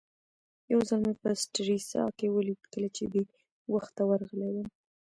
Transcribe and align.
یو 0.71 0.79
ځل 0.89 0.99
مې 1.05 1.13
په 1.21 1.29
سټریسا 1.41 2.03
کې 2.17 2.27
ولید 2.35 2.61
کله 2.73 2.87
چې 2.95 3.03
بې 3.11 3.23
وخته 3.73 4.01
ورغلی 4.05 4.49
وم. 4.53 4.67